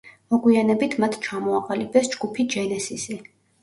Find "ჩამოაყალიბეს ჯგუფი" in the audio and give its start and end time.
1.29-2.51